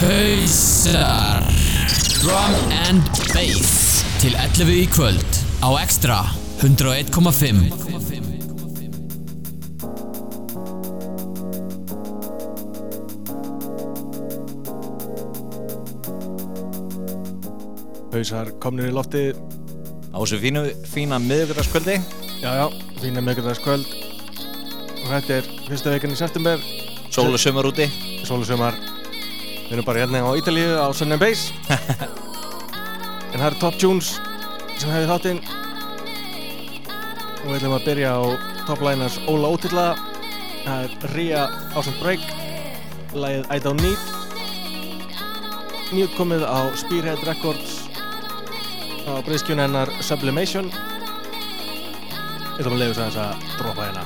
Hausar. 0.00 1.44
Drum 2.22 2.54
and 2.88 3.04
Bass. 3.34 4.00
Til 4.22 4.32
11 4.32 4.70
í 4.72 4.86
kvöld 4.88 5.36
Á 5.60 5.68
Extra 5.76 6.22
101.5 6.64 7.12
Hausar 18.14 18.56
komnir 18.56 18.88
í 18.88 18.94
lofti 18.96 19.34
Á 19.36 20.16
þessu 20.16 20.40
fínu, 20.40 20.62
fína 20.88 21.20
miðugræskvöldi 21.20 21.98
Já, 22.40 22.50
já, 22.56 22.66
fína 23.02 23.20
miðgjöldagskvöld 23.20 23.84
Og 25.04 25.12
þetta 25.12 25.42
er 25.42 25.52
fyrsta 25.68 25.92
veikin 25.92 26.16
í 26.16 26.16
september. 26.16 26.64
Sólu 27.12 27.36
sömur 27.40 27.68
úti. 27.68 27.88
Sólusumar 28.24 28.76
Við 29.70 29.76
erum 29.76 29.86
bara 29.86 30.00
hérna 30.02 30.20
á 30.26 30.34
Ítalíu 30.34 30.70
á 30.82 30.90
Sun 30.90 31.14
and 31.14 31.22
Bass. 31.22 31.52
En 33.30 33.38
það 33.38 33.44
er 33.46 33.56
Top 33.62 33.76
Tunes 33.78 34.08
sem 34.74 34.90
hefði 34.90 35.06
þáttinn. 35.06 35.38
Og 37.38 37.44
við 37.44 37.58
ætlum 37.60 37.76
að 37.76 37.84
byrja 37.86 38.16
á 38.18 38.20
topplæginas 38.66 39.20
Óla 39.30 39.52
Ótilla. 39.54 39.84
Það 40.64 40.82
er 40.82 41.14
Ria 41.14 41.44
Ásand 41.78 42.00
Break 42.02 42.24
Lægið 43.14 43.46
I 43.46 43.62
Don't 43.62 43.86
Need. 43.86 44.02
Nýutkomið 45.94 46.42
á 46.42 46.66
Spearhead 46.82 47.22
Records. 47.30 47.76
Á 49.06 49.22
breyðskjun 49.22 49.62
hennar 49.62 49.94
Sublimation. 50.02 50.66
Ég 52.58 52.58
ætlum 52.58 52.74
að 52.74 52.82
leiða 52.82 52.98
þess 53.04 53.22
að 53.22 53.46
droppa 53.54 53.86
hérna 53.86 54.04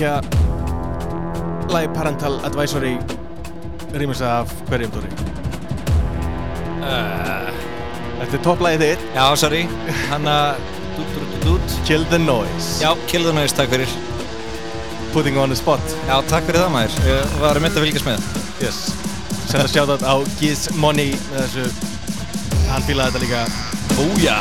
GTA 0.00 0.20
Live 1.68 1.92
Parental 1.94 2.40
Advisory 2.44 2.94
rýmis 3.92 4.22
af 4.24 4.48
hverjum 4.70 4.94
tóri 4.94 5.10
Þetta 8.20 8.38
er 8.38 8.42
topplægið 8.44 8.84
þitt. 8.84 9.04
Já, 9.16 9.24
sorry. 9.40 9.60
Dút, 10.96 11.20
dút 11.44 11.76
Kill 11.88 12.04
the 12.12 12.20
Noise. 12.20 12.80
Já, 12.80 12.94
kill 13.08 13.28
the 13.28 13.32
noise, 13.36 13.56
takk 13.56 13.72
fyrir. 13.72 13.92
Putting 15.12 15.36
on 15.40 15.52
the 15.52 15.56
spot. 15.56 15.84
Já, 16.08 16.16
takk 16.32 16.48
fyrir 16.48 16.62
það 16.64 16.74
maður. 16.78 16.98
Ég 17.10 17.38
var 17.44 17.60
mynd 17.60 17.76
að 17.76 17.88
fylgjast 17.88 18.08
með. 18.08 18.26
Yes. 18.64 18.82
Senda 19.52 19.68
shoutout 19.68 20.04
á 20.04 20.16
Giz 20.40 20.68
Money 20.80 21.16
þessu 21.34 21.68
Hann 22.72 22.88
fílaði 22.88 23.18
þetta 23.18 23.24
líka. 23.26 23.46
Búja 23.96 24.40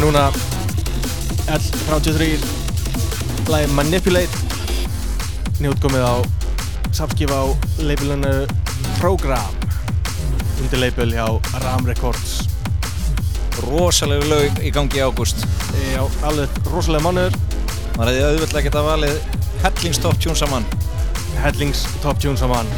Er 0.00 0.06
núna 0.06 0.20
L33 1.52 2.38
Lægið 3.52 3.72
Manipulate. 3.76 4.38
Nýutkomið 5.60 6.04
á 6.08 6.14
Sapskif 6.96 7.28
á 7.28 7.44
labelinu 7.84 8.46
Program. 8.96 9.58
Undir 10.56 10.80
label 10.80 11.12
hjá 11.12 11.26
Ram 11.66 11.84
Records. 11.84 12.46
Rosalegu 13.66 14.30
lög 14.30 14.62
í 14.64 14.72
gangi 14.72 15.02
í 15.02 15.04
ágúst. 15.04 15.44
Já, 15.92 16.06
alveg 16.24 16.48
rosalega 16.70 17.04
mánuður. 17.04 17.36
Maður 17.98 18.14
hefði 18.14 18.24
auðvitað 18.30 18.66
geta 18.70 18.86
valið 18.88 19.20
Hellingstopp 19.66 20.16
tjún 20.16 20.40
saman. 20.46 20.64
Hellings 21.42 21.84
Top 22.00 22.24
Tunes 22.24 22.40
saman 22.40 22.72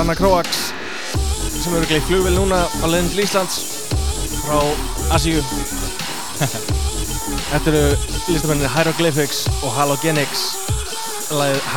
Danna 0.00 0.14
Kroax 0.16 0.70
sem 1.60 1.74
eru 1.76 1.84
gleið 1.84 2.06
flugvel 2.08 2.32
núna 2.32 2.62
á 2.64 2.86
leiðin 2.88 3.10
til 3.12 3.20
Íslands 3.20 3.58
frá 4.46 4.56
Asíu. 5.12 5.42
Þetta 7.50 7.68
eru 7.68 7.82
listamenninni 8.30 8.70
Hieroglyphics 8.78 9.42
og 9.60 9.74
Halogenics 9.76 10.46
lagið 11.36 11.68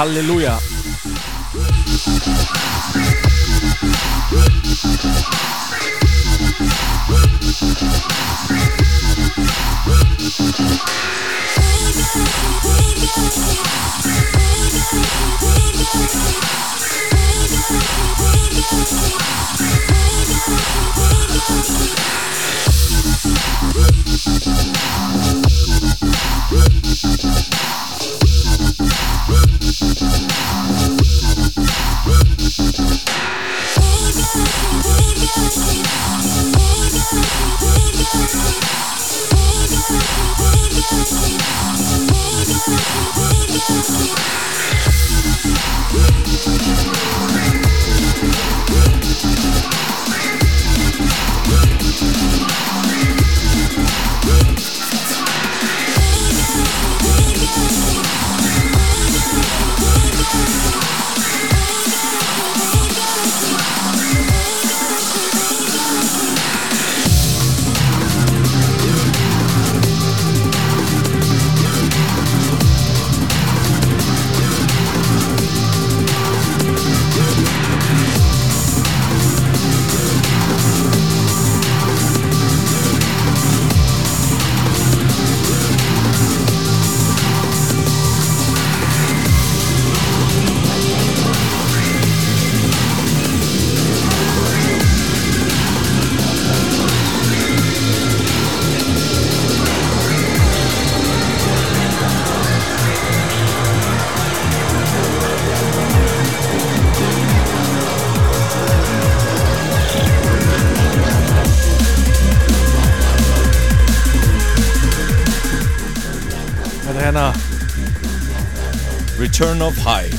Return 119.44 119.62
of 119.62 119.76
Hive 119.84 120.16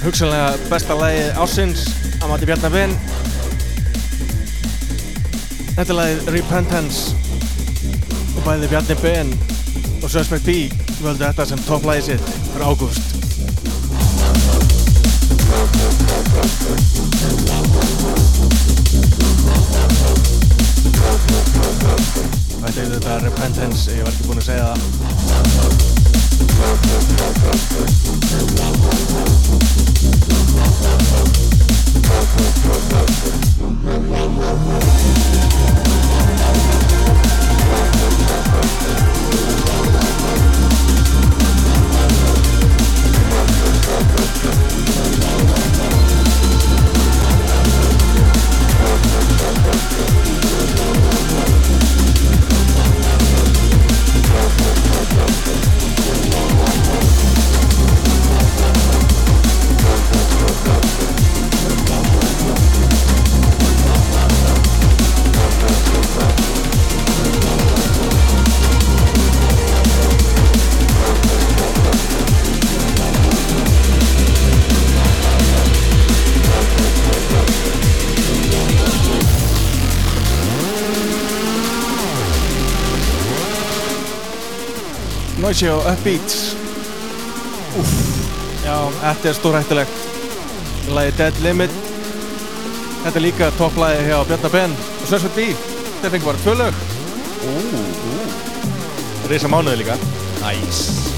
hugsanlega 0.00 0.56
besta 0.70 0.94
lagið 0.96 1.34
ásins 1.44 1.82
að 2.22 2.28
mati 2.30 2.46
Bjarnar 2.48 2.72
Ben. 2.72 2.92
Þetta 5.74 5.96
lagið 5.98 6.30
Repentance. 6.32 7.12
Og 8.32 8.40
bæði 8.46 8.70
Bjarni 8.72 8.96
Ben 9.02 9.28
og 10.00 10.08
Suspect 10.08 10.44
B 10.48 10.50
völdu 11.02 11.24
þetta 11.26 11.44
sem 11.50 11.60
topplagið 11.66 12.04
sitt 12.14 12.24
fyrir 12.54 12.64
ágúst. 12.64 13.04
Þetta 22.64 22.72
er 22.72 22.88
þetta 22.96 23.12
Repentance, 23.26 23.84
ég 23.92 24.00
var 24.00 24.12
ekki 24.16 24.24
búinn 24.30 24.40
að 24.40 24.48
segja 24.48 24.64
það 24.72 24.80
Noisy 85.50 85.66
og 85.66 85.82
Upbeats 85.92 86.34
Úff, 87.80 87.94
já, 88.62 88.76
þetta 89.00 89.28
er 89.30 89.34
stórhættulegt 89.34 90.04
Lagi 90.94 91.16
Dead 91.18 91.42
Limit. 91.42 91.74
Þetta 93.02 93.16
er 93.18 93.24
líka 93.24 93.50
topplagi 93.58 94.06
hjá 94.06 94.22
Bjarnar 94.30 94.54
Ben. 94.54 94.78
Og 94.78 95.10
Svensson 95.10 95.34
B 95.34 95.50
Þetta 95.50 96.14
fengi 96.14 96.30
bara 96.30 96.46
tvö 96.46 96.58
lög. 96.62 96.82
Risa 99.30 99.50
mánuði 99.50 99.82
líka. 99.82 99.98
Nice 100.38 101.09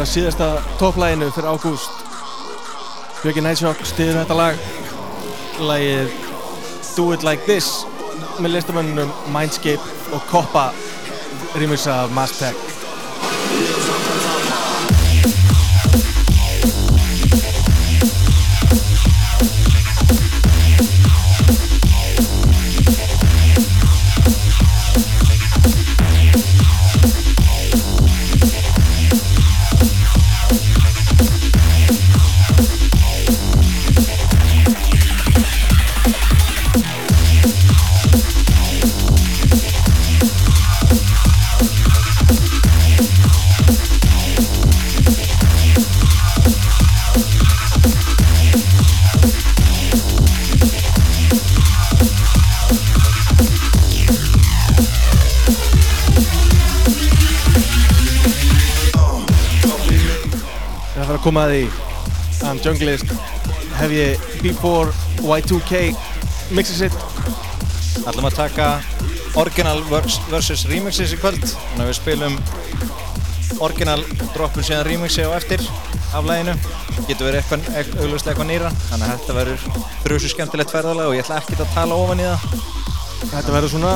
komið 0.00 0.08
að 0.08 0.14
síðasta 0.16 0.46
topplæginu 0.80 1.26
fyrir 1.34 1.48
ágúst. 1.52 2.04
Björki 3.20 3.42
Nightshock 3.44 3.82
stiður 3.84 4.22
þetta 4.22 4.38
lag. 4.38 4.62
Lagið 5.60 6.14
Do 6.96 7.10
It 7.12 7.26
Like 7.26 7.44
This 7.44 7.84
með 8.40 8.54
listamönnum 8.54 9.12
Mindscape 9.34 10.16
og 10.16 10.24
Koppa 10.32 10.70
remix 11.60 11.84
af 11.90 12.16
Mass 12.16 12.40
að 61.44 61.54
því 61.54 61.62
um, 62.48 62.60
Junglist 62.64 63.12
hef 63.80 63.92
ég 63.94 64.24
B4 64.40 64.94
Y2K 65.24 65.82
mixið 66.56 66.80
sitt 66.84 68.06
ætlum 68.08 68.26
að 68.30 68.38
taka 68.38 68.68
original 69.40 69.78
vers- 69.90 70.18
versus 70.30 70.64
remixes 70.70 71.12
í 71.14 71.18
kvöld. 71.20 71.42
Þannig 71.44 71.84
að 71.84 71.90
við 71.90 71.98
spilum 72.00 72.38
original 73.60 74.00
droppum 74.34 74.64
síðan 74.64 74.86
remixi 74.88 75.22
á 75.26 75.30
eftir 75.36 75.62
af 76.16 76.24
læginu 76.26 76.54
getur 77.06 77.28
verið 77.28 77.40
eitthvað, 77.42 77.66
auglustlega 78.00 78.32
eitthvað 78.32 78.48
nýra 78.50 78.70
þannig 78.88 79.06
að 79.06 79.12
þetta 79.20 79.36
verður 79.36 79.66
þrjusu 80.04 80.30
skemmtilegt 80.32 80.72
ferðalag 80.74 81.10
og 81.10 81.16
ég 81.18 81.22
ætla 81.26 81.38
ekkert 81.42 81.62
að 81.66 81.74
tala 81.76 81.98
ofan 82.02 82.22
í 82.22 82.26
það. 82.26 82.66
Þetta 83.30 83.54
verður 83.54 83.74
svona 83.76 83.94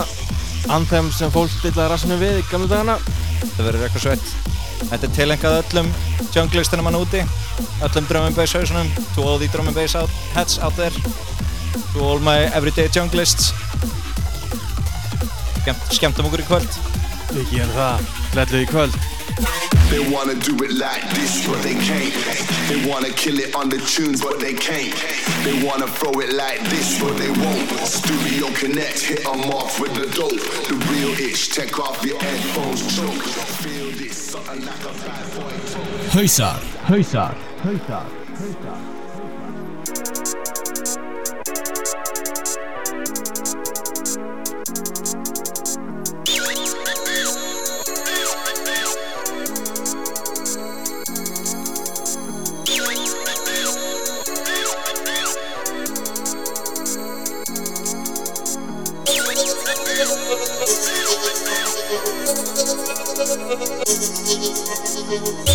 anthem 0.78 1.10
sem 1.16 1.32
fólk 1.34 1.50
stillaði 1.56 1.90
rassinu 1.94 2.20
við 2.20 2.38
í 2.42 2.46
gamla 2.52 2.70
dagana. 2.70 2.98
Þetta 3.42 3.66
verður 3.66 3.88
eitthvað 3.88 4.06
svett 4.06 4.52
þetta 4.84 5.08
er 5.08 5.14
tilengað 5.16 5.58
öllum 5.62 5.90
junglistunum 6.34 6.86
hann 6.88 6.98
úti 6.98 7.22
öllum 7.86 8.06
drum 8.08 8.26
and 8.28 8.36
bass 8.36 8.54
hausunum 8.56 8.90
to 9.14 9.22
all 9.22 9.38
the 9.38 9.48
drum 9.48 9.68
and 9.68 9.76
bass 9.76 9.94
out, 9.94 10.10
heads 10.34 10.58
out 10.58 10.74
there 10.76 10.90
to 11.92 12.00
all 12.00 12.18
my 12.18 12.44
everyday 12.54 12.88
junglists 12.88 13.52
Skemmt, 15.64 15.84
skemmtum 15.96 16.26
okkur 16.28 16.42
í 16.42 16.46
kvöld 16.48 16.80
Við 17.32 17.52
gerum 17.54 17.70
það, 17.76 18.08
glæðlu 18.34 18.64
í 18.66 18.70
kvöld 18.70 19.02
They 19.90 20.00
wanna 20.12 20.34
do 20.34 20.54
it 20.64 20.72
like 20.72 21.02
this, 21.14 21.46
but 21.46 21.62
they 21.62 21.74
can't. 21.74 22.14
They 22.68 22.88
wanna 22.90 23.10
kill 23.10 23.38
it 23.38 23.54
on 23.54 23.68
the 23.68 23.78
tunes, 23.78 24.20
but 24.22 24.40
they 24.40 24.54
can't. 24.54 24.94
They 25.44 25.62
wanna 25.66 25.86
throw 25.86 26.12
it 26.20 26.32
like 26.32 26.60
this, 26.70 26.98
but 27.00 27.16
they 27.18 27.30
won't. 27.30 27.68
Studio 27.86 28.48
Connect, 28.54 28.98
hit 29.00 29.26
'em 29.26 29.50
off 29.50 29.78
with 29.80 29.94
the 29.94 30.06
dope. 30.18 30.42
The 30.68 30.76
real 30.90 31.12
itch, 31.28 31.50
take 31.50 31.78
off 31.78 32.04
your 32.04 32.20
headphones, 32.20 32.80
choke. 32.96 33.22
Feel 33.62 33.90
this, 33.92 34.16
something 34.32 34.64
like 34.64 34.84
a 34.84 34.94
bad 35.04 35.24
boy. 35.36 35.63
Hausar, 36.14 36.60
hausar, 36.86 37.34
hausar 37.64 38.06
Terminator 65.14 65.53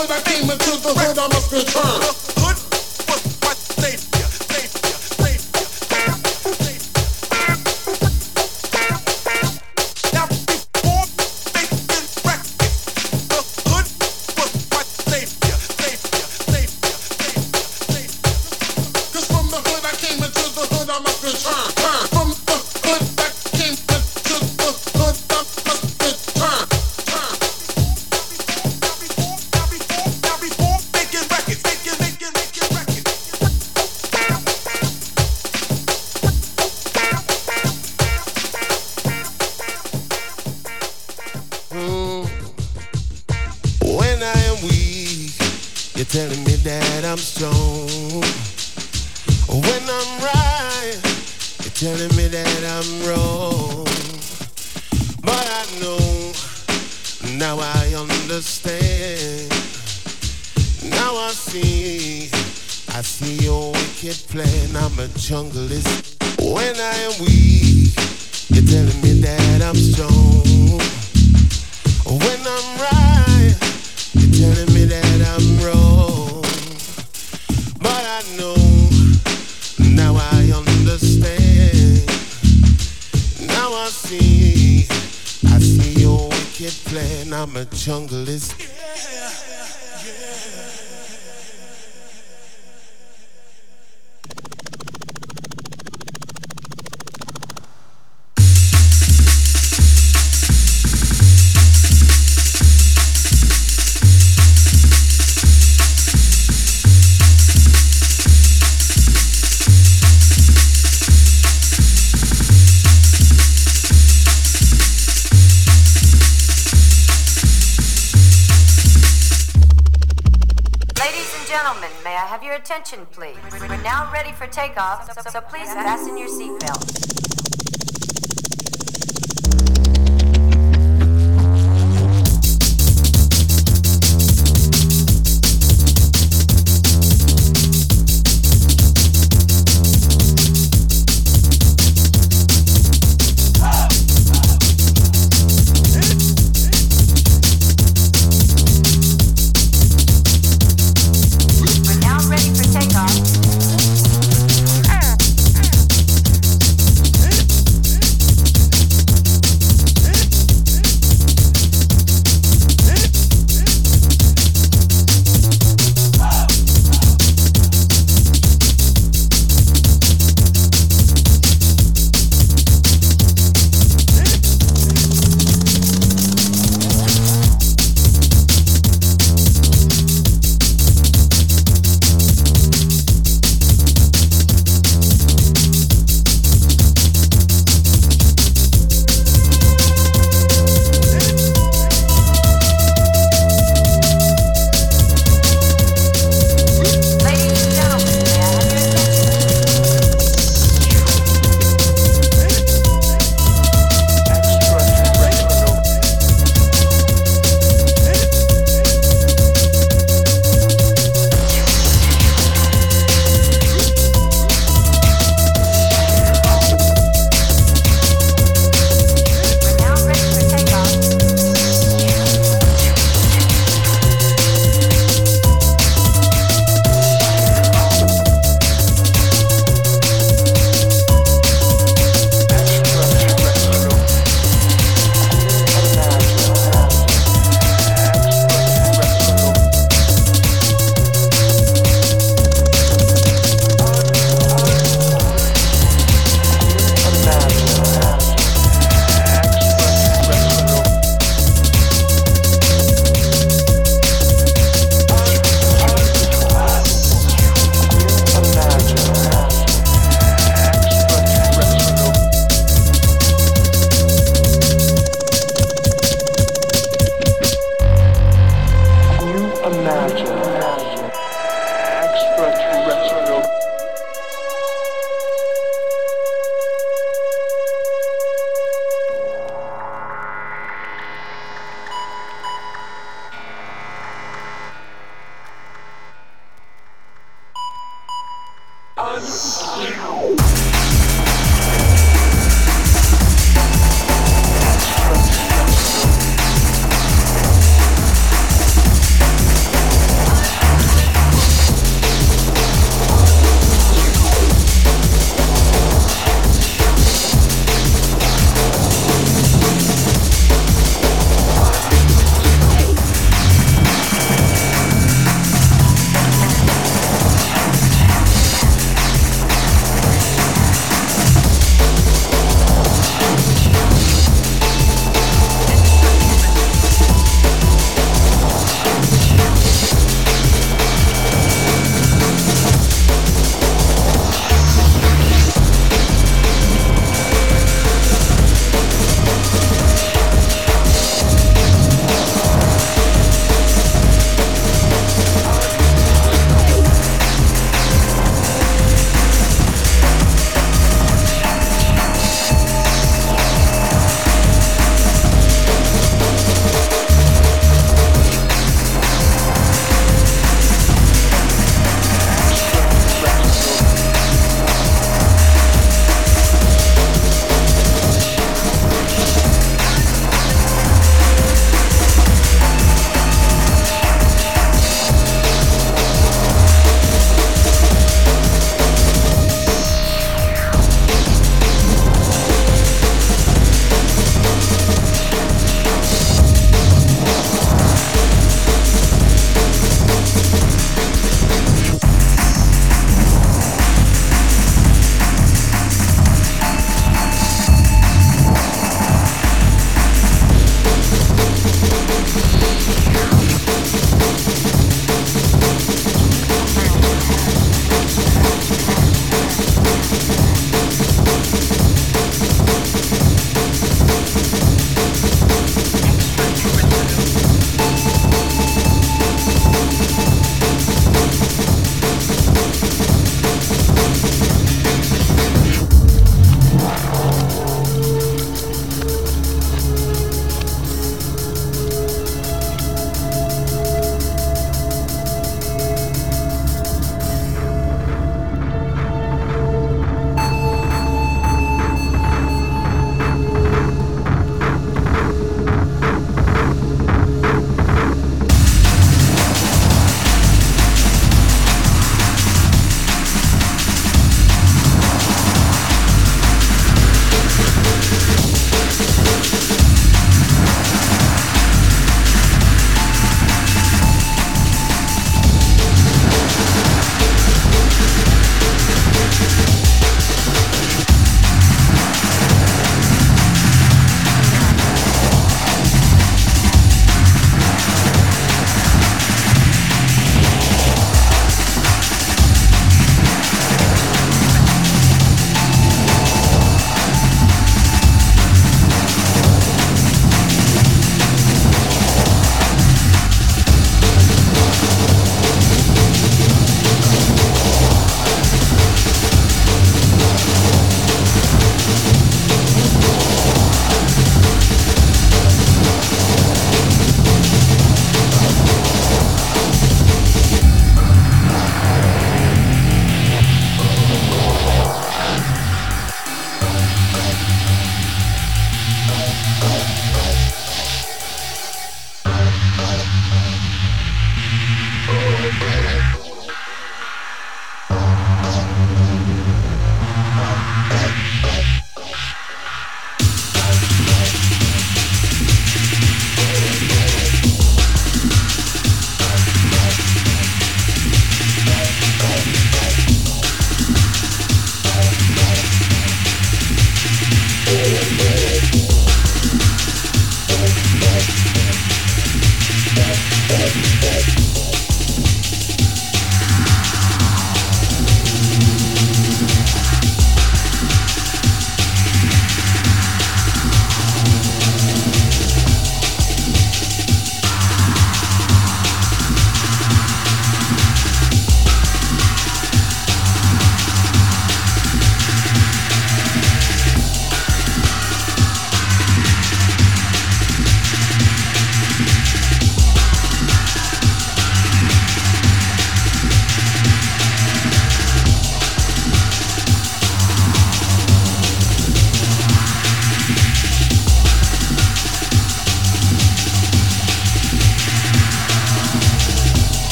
Hood 0.00 0.10
I 0.10 0.20
came 0.22 0.48
into 0.48 0.80
the 0.80 0.94
hood 0.96 1.18
I 1.18 1.28
must 1.28 1.52
return. 1.52 2.19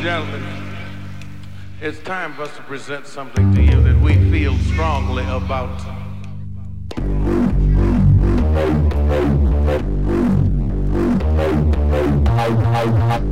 And 0.00 0.06
gentlemen, 0.06 0.42
it's 1.82 1.98
time 2.00 2.32
for 2.34 2.42
us 2.42 2.56
to 2.56 2.62
present 2.62 3.06
something 3.06 3.54
to 3.54 3.62
you 3.62 3.82
that 3.82 4.00
we 4.00 4.14
feel 4.30 4.56
strongly 4.58 5.24
about. 5.24 5.78
Thank 12.80 13.29